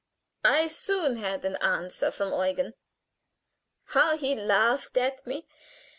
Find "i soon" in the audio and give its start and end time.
0.43-1.17